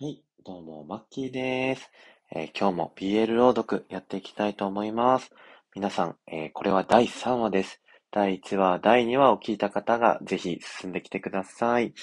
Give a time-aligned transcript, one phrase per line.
[0.00, 1.90] はい、どうも、マッキーです。
[2.30, 5.32] えー今日も BL 朗読やっていきたいと思います。
[5.74, 7.80] 皆さん、えーこれは第3話です。
[8.12, 11.94] 第1話、第2話を聞いた方がぜひ進んできてください。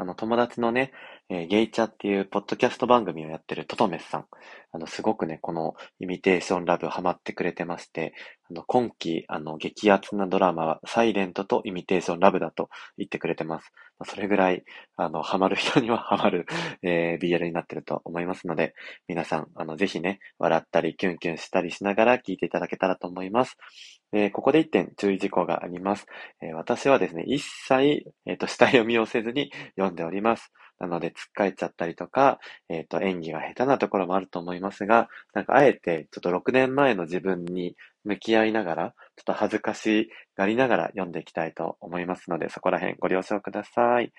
[0.00, 0.92] あの、友達のね、
[1.28, 4.26] えーゲイチャっていうポッドキャスト番組をやってるトトメスさん。
[4.72, 8.14] あの、すごくね、このイミテーションラブハマってくれてまして、
[8.48, 13.72] あの、今期、あの、激アツなドラマは、サイレントとイミテーションラブだと言ってくれてます。
[14.04, 14.62] それぐらい、
[14.96, 16.46] あの、ハマる人には ハマる、
[16.82, 18.74] えー BL になってると思いますので、
[19.08, 23.56] 皆さん、あの、ぜひね、笑ったり、キュンキュンしたりしながら聞いていただけたらと思います。
[24.12, 26.06] えーここで一点注意事項があります。
[26.42, 30.52] えー私はですね、一切、えっ、と、下読みをせずに読んでおります。
[30.78, 44.12] なので、つっかえちゃったりとか、えっ、と、演技が下手なところもあると思いますが、なんか、あえて、ちょっと6年前の自分に向き合いながら、ちょっと恥ずかしがりながら読んでいきたいと思いますので、そこら辺ご了承ください。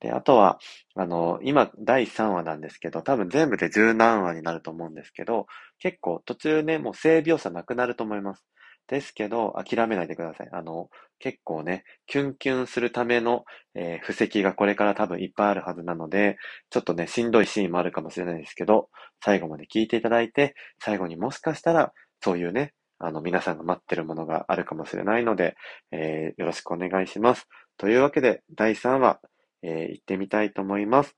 [0.00, 0.58] で、あとは、
[0.94, 5.46] あの、今、第3話なんですけど、多分全部で十何話になると思うんですけど、
[5.80, 8.44] 結構途中ね、もう性描写なくなると思います。
[8.88, 10.48] ですけど、諦めないでください。
[10.52, 16.36] あの、結構ね、キュンキュンするための、えー布石がこれから多分いっぱいあるはずなので、
[16.70, 18.88] ちょっとね、しんどいシーンもあるかもしれないですけど、
[19.22, 25.56] 最後まで聞いていただいて、最後にもしかしたら、そういうね、あの、皆さんが待ってるものがあるかもしれないので、
[25.92, 27.46] えーよろしくお願いします。
[27.76, 29.20] というわけで、第3話、
[29.62, 31.16] えー行ってみたいと思います。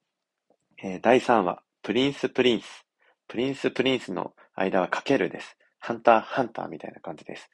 [0.83, 2.87] えー第3話、プリンスプリンス。
[3.29, 5.57] プリンスプリンスの間はかけるです。
[5.79, 7.49] ハンターハンターみたいな感じです。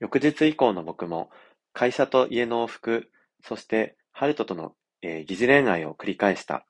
[0.00, 1.30] 翌日以降の僕も、
[1.72, 3.10] 会社と家の往復、
[3.42, 6.66] そして、ハルトとの、えー疑似恋愛を繰り返した。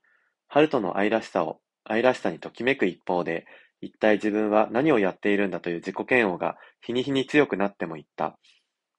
[0.49, 3.47] ハルトの愛らしさを、愛らしさにときめく一方で、
[3.81, 8.39] 一体自分は何をやっているんだという自己嫌悪が日に日に強くなってもいった。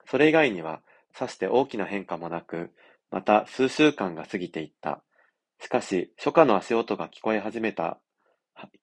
[0.06, 0.82] それ以外には、
[1.14, 2.72] さして大きな変化もなく、
[3.12, 5.04] また数週間が過ぎていった。
[5.60, 8.00] しかし、初夏の足音が聞こえ始めた、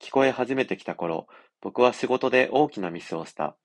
[0.00, 1.26] 聞こえ始めてきた頃、
[1.60, 3.56] 僕は仕事で大きなミスをした。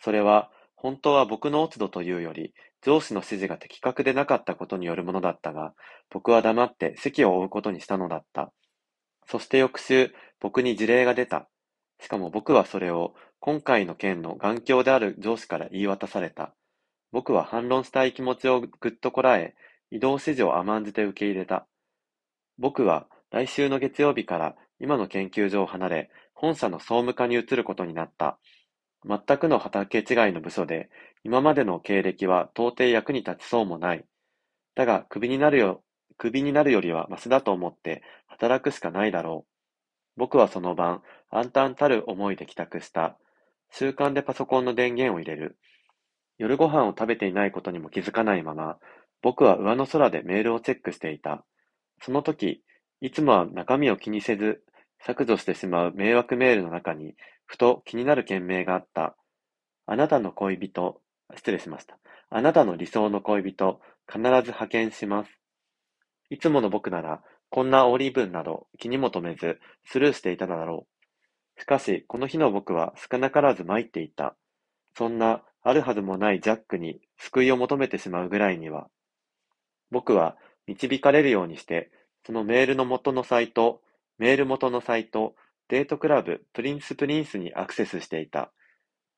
[0.00, 5.74] それは、本当は僕の落ち度というより、上司の指示が的確でなかったことによるものだったが、
[6.10, 8.52] 僕は黙って席を追うことにしたのだった。
[9.26, 11.48] そして翌週、僕に事例が出た。
[12.00, 16.54] しかも僕はそれを、今回の件の眼鏡である上司から言い渡された。
[17.10, 19.54] 僕は反論したい気持ちをぐっとこらえ、
[19.90, 21.66] 移動指示を甘んじて受け入れた。
[22.58, 28.38] 僕は来週の月曜日から今の研究所を離れ、本社の総務課に移ることになった。
[29.04, 30.90] 全くの畑違いの部署で、
[31.24, 34.04] 今までの経歴は到底役に立ちそうもない。
[34.74, 35.82] だが、クビになるよ、
[36.16, 39.52] クビになるよりはマシだと思って働くしかないだろう。
[40.16, 43.16] 僕はその晩、暗淡たる思いで帰宅した。
[43.70, 45.58] 習慣でパソコンの電源を入れる。
[46.38, 48.78] 夜ご飯を食べていないことにも気づかないまま、
[49.22, 51.44] 僕は上の空でメールをチェックしていた。
[52.02, 52.62] その時、
[53.00, 54.62] いつもは中身を気にせず
[55.00, 57.14] 削除してしまう迷惑メールの中に、
[57.48, 59.16] ふと気になる件名があった。
[59.86, 61.00] あなたの恋人、
[61.34, 61.98] 失礼しました。
[62.28, 65.30] あなたの理想の恋人、必ず派遣します。
[66.28, 70.86] いつもの僕なら、こんな煽り文など気にも留めず、スルーしていただろ
[71.56, 71.60] う。
[71.62, 74.36] しかし、この日の僕は少なからず参っていた。
[74.94, 78.90] そんな、あるはずもないジャックに救いを求めてしまうぐらいには。
[79.90, 80.36] 僕は、
[80.66, 81.90] 導かれるようにして、
[82.26, 83.80] そのメールの元のサイト、
[84.18, 85.34] メール元のサイト、
[85.68, 88.52] デートクラブプリンスプリンスにアクセスしていた。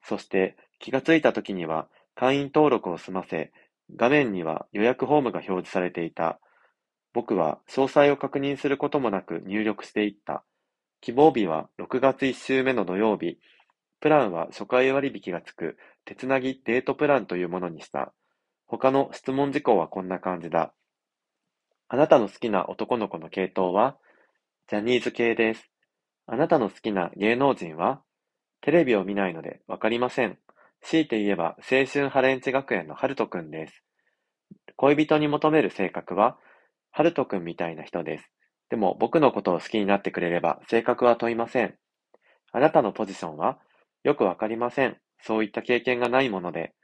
[0.02, 3.52] そして、気がついた時には、会員登録を済ませ、
[3.96, 6.40] 画面には予約フォームが表示されていた。
[7.12, 10.44] 僕は詳細を確認することもなく入力していった。
[11.00, 13.38] 希望日は6月1週目の土曜日。
[14.00, 18.12] プランは初回割引がつく、手つなぎデートプランというものにした。
[18.66, 20.72] 他の質問事項はこんな感じだ。
[21.88, 23.96] あなたの好きな男の子の系統は？
[24.68, 25.69] ジャニーズ系です。
[26.32, 28.02] あなたの好きな芸能人は
[28.60, 30.38] テレビを見ないのでわかりません。
[30.80, 33.82] 強いて言えば青春ハレンチ学園のハルトくんです。
[34.76, 36.38] 恋人に求める性格は
[36.92, 38.30] ハルトくんみたいな人です。
[38.68, 41.74] でも僕のことを好きになってくれれば性格は問いません。
[42.52, 43.58] あなたのポジションは
[44.04, 44.98] よくわかりません。
[45.22, 46.74] そういった経験がないもので。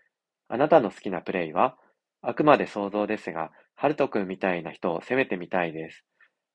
[0.48, 1.76] あなたの好きなプレイは
[2.20, 6.04] あくまで想像ですが、ハルトくんみたいな人を攻めてみたいです。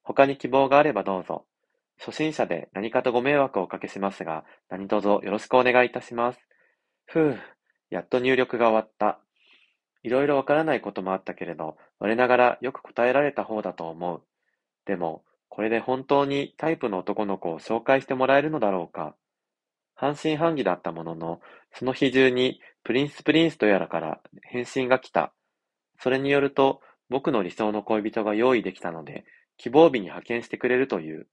[0.03, 1.45] 他に希望があればどうぞ。
[2.03, 6.39] 初心者で何かとご迷惑をおかけしますが、何卒よろしくお願いいたします。
[7.06, 7.39] ふう、
[7.92, 9.19] やっと入力が終わった。
[10.01, 14.24] いろいろわからないこともあったけれど、我ながらよく答えられた方だと思う。
[14.86, 19.15] でも、これで本当にタイプの男の子を紹介してもらえるのだろうか。
[19.94, 21.39] 半信半疑だったものの、
[21.71, 25.33] その日中にプリンスプリンスとやらから返信が来た。
[26.00, 29.24] それによると、僕の理想の恋人が用意できたので、
[29.57, 31.27] 希望日に派遣してくれるという。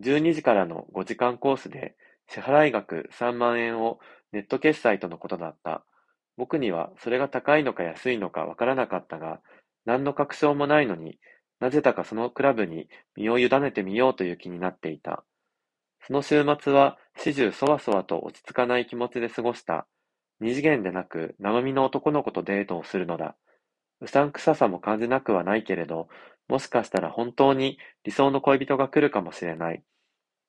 [0.00, 1.94] 12時からの5時間コースで
[2.28, 3.98] 支払額3万円を
[4.32, 5.84] ネット決済とのことだった。
[6.36, 9.40] 僕にはそれが高いのか安いのかわからなかったが、
[9.84, 11.18] 何の確証もないのに、
[11.58, 15.24] なぜだかそのクラブに身を委ねてみようという気になっていた。
[16.06, 19.86] その週末は始終そわそわと落ち着かない気持ちで過ごした。
[20.40, 23.36] 二次元でなく生身の男の子とデートをするのだ。
[24.00, 26.08] うさんくささも感じなくはないけれど、
[26.50, 29.84] もしかしたら本当に理想の恋人が来るかもしれない。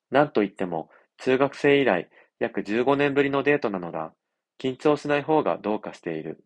[0.10, 0.90] なんといっても、
[1.20, 2.10] 中学生以来、
[2.40, 4.12] 約15年ぶりのデートなのだ。
[4.60, 6.44] 緊張しない方がどうかしている。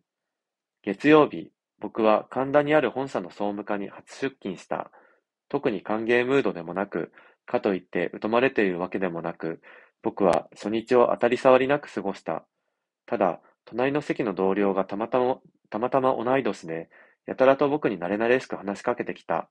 [0.82, 4.90] 月曜日、僕は神田にある本社の総務課に初出勤した。
[5.48, 7.10] 特に歓迎ムードでもなく、
[7.46, 9.62] かといって疎まれているわけでもなく、
[10.02, 12.44] 僕は初日を当たり障りなく過ごした。
[13.06, 15.38] ただ、隣の席の同僚がたまたま、
[15.70, 16.90] たまたま同い年で、
[17.26, 19.48] やたらと僕に慣れ慣れしく話しかけてきた。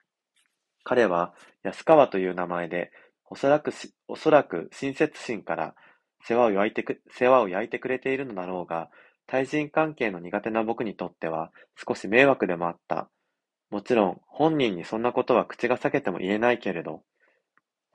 [0.84, 1.34] 彼は
[1.64, 2.92] 安川という名前で、
[3.30, 3.72] おそらく
[4.08, 5.76] おそらく親切心から
[6.24, 8.90] 世話を焼いてく、世話を焼いてくれているのだろうが、
[9.28, 11.52] 対人関係の苦手な僕にとっては
[11.88, 13.10] 少し迷惑でもあった。
[13.72, 17.04] もちろん本人にそんなことは口が裂けても言えないけれど、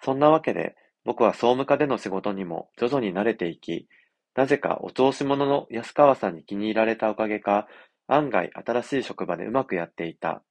[0.03, 0.75] そんなわけで
[1.05, 3.89] 僕は総務課での仕事にも徐々に慣れていき、
[4.35, 7.67] なぜかお調子者の安川さんに気に入られたおかげか、
[8.13, 10.43] 案外新しい職場でうまくやっていた。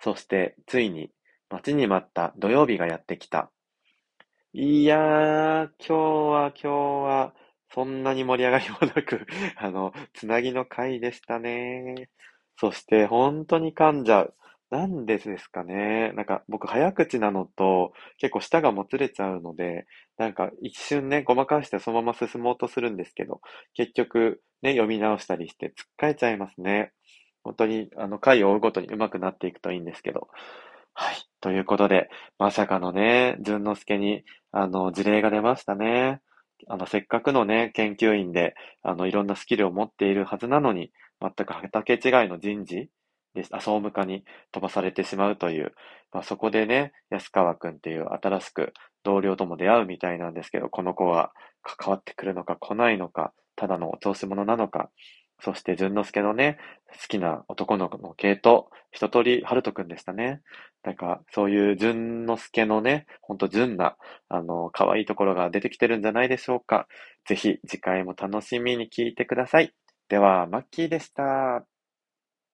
[0.00, 1.10] そしてついに
[1.50, 3.50] 待ちに待った土曜日がやってきた。
[4.52, 7.34] いやー、今日は今日は
[7.74, 9.26] そんなに盛り上がりもなく
[9.58, 12.08] あの、つなぎの回でしたね。
[12.56, 14.34] そして本当に噛んじゃう。
[14.70, 16.12] なんでですかね。
[16.14, 19.86] なんか僕早口なのと結構舌がもつれちゃうので、
[20.18, 23.40] なんか一瞬ね、ごまかしてそのまま進もうとするんですけど、
[23.74, 26.92] 結局ね、読み直したりしてつっかえちゃいますね。
[27.44, 30.28] 本当にあの回を追うごとに上手くなっていくといいんですけど。
[30.94, 31.16] はい。
[31.40, 32.08] ということで、
[32.38, 36.20] まさかのね、淳之介にあの事例が出ましたね。
[36.68, 40.90] あの、せっかくのね、研究員で、あの、いろんなスキルを持っているはずなのに、
[41.20, 42.88] 全く畑違いの人事、
[43.50, 45.74] あ、総務課に飛ばされてしまうという、
[46.12, 48.72] まあ、そこでね、安川くんっていう新しく
[49.02, 54.90] 同僚とも出会うみたいなんですけど、この子は関わってくるのか来ないのか、ただのお調子者なのか、
[55.40, 60.40] そして、淳之介のね、好きな男の子の系統、一通り、春人くんでしたね。
[60.82, 63.96] なんか、そういう淳之介のね、ほんと純な、
[64.28, 66.88] あの、可愛いところが出てきてるんじゃないでしょうか。
[67.26, 69.74] ぜひ、次回も楽しみに聞いてください。
[70.08, 71.75] では、マッキーでした。